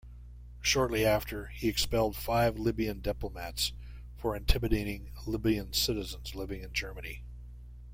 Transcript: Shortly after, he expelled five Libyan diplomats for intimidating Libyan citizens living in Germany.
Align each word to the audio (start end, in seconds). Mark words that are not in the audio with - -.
Shortly 0.61 1.05
after, 1.05 1.45
he 1.45 1.67
expelled 1.69 2.15
five 2.15 2.57
Libyan 2.57 3.01
diplomats 3.01 3.71
for 4.17 4.35
intimidating 4.35 5.11
Libyan 5.27 5.73
citizens 5.73 6.33
living 6.33 6.63
in 6.63 6.73
Germany. 6.73 7.23